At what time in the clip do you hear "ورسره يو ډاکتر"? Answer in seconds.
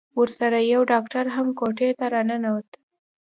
0.19-1.25